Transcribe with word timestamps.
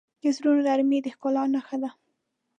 د 0.21 0.23
زړونو 0.35 0.61
نرمي 0.67 0.99
د 1.01 1.07
ښکلا 1.15 1.43
نښه 1.53 1.77
ده. 1.81 1.89